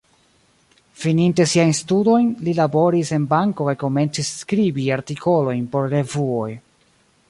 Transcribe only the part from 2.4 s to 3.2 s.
li laboris